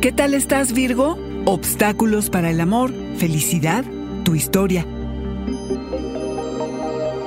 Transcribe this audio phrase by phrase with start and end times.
[0.00, 1.18] ¿Qué tal estás, Virgo?
[1.46, 3.82] Obstáculos para el amor, felicidad,
[4.24, 4.86] tu historia.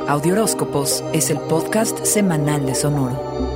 [0.08, 3.49] Audioróscopos es el podcast semanal de Sonoro.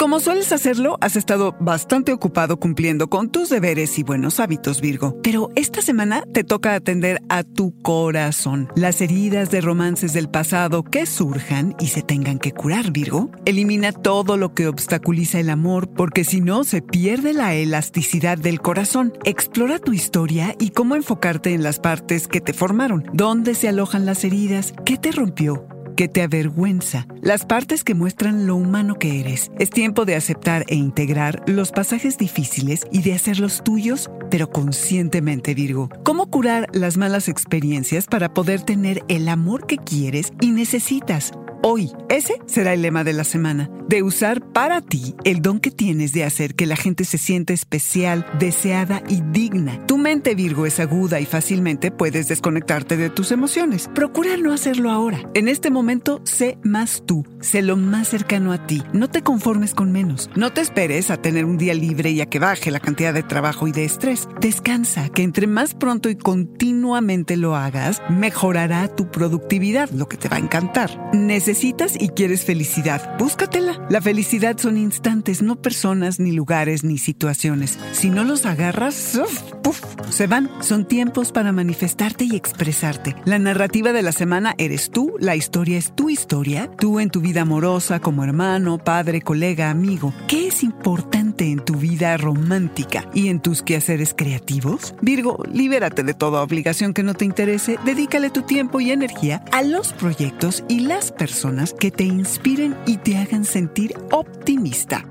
[0.00, 5.20] Como sueles hacerlo, has estado bastante ocupado cumpliendo con tus deberes y buenos hábitos, Virgo.
[5.22, 8.72] Pero esta semana te toca atender a tu corazón.
[8.74, 13.30] Las heridas de romances del pasado que surjan y se tengan que curar, Virgo.
[13.44, 18.62] Elimina todo lo que obstaculiza el amor, porque si no, se pierde la elasticidad del
[18.62, 19.12] corazón.
[19.24, 23.04] Explora tu historia y cómo enfocarte en las partes que te formaron.
[23.12, 24.72] ¿Dónde se alojan las heridas?
[24.86, 25.66] ¿Qué te rompió?
[26.00, 29.50] Que te avergüenza, las partes que muestran lo humano que eres.
[29.58, 35.52] Es tiempo de aceptar e integrar los pasajes difíciles y de hacerlos tuyos, pero conscientemente,
[35.52, 35.90] Virgo.
[36.02, 41.32] ¿Cómo curar las malas experiencias para poder tener el amor que quieres y necesitas?
[41.62, 45.72] Hoy, ese será el lema de la semana, de usar para ti el don que
[45.72, 49.84] tienes de hacer que la gente se sienta especial, deseada y digna.
[49.86, 53.90] Tu mente Virgo es aguda y fácilmente puedes desconectarte de tus emociones.
[53.92, 55.28] Procura no hacerlo ahora.
[55.34, 58.80] En este momento, sé más tú, sé lo más cercano a ti.
[58.92, 60.30] No te conformes con menos.
[60.36, 63.24] No te esperes a tener un día libre y a que baje la cantidad de
[63.24, 64.28] trabajo y de estrés.
[64.40, 70.28] Descansa, que entre más pronto y continuamente lo hagas, mejorará tu productividad, lo que te
[70.28, 73.79] va a encantar necesitas y quieres felicidad, búscatela.
[73.88, 77.78] La felicidad son instantes, no personas, ni lugares, ni situaciones.
[77.92, 79.20] Si no los agarras,
[79.62, 79.80] ¡puf!
[80.10, 80.50] se van.
[80.60, 83.16] Son tiempos para manifestarte y expresarte.
[83.24, 87.20] La narrativa de la semana eres tú, la historia es tu historia, tú en tu
[87.20, 90.12] vida amorosa, como hermano, padre, colega, amigo.
[90.28, 94.94] ¿Qué es importante en tu vida romántica y en tus quehaceres creativos?
[95.00, 99.62] Virgo, libérate de toda obligación que no te interese, dedícale tu tiempo y energía a
[99.62, 105.04] los proyectos y las personas que te inspiren y te hagan sentir optimista.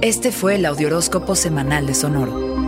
[0.00, 2.67] Este fue el Audioróscopo Semanal de Sonoro.